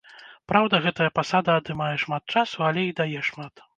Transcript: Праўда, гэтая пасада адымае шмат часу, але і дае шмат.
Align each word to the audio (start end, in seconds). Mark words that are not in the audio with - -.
Праўда, 0.51 0.79
гэтая 0.85 1.09
пасада 1.19 1.57
адымае 1.61 1.93
шмат 2.05 2.23
часу, 2.37 2.57
але 2.71 2.81
і 2.89 2.97
дае 3.03 3.19
шмат. 3.29 3.67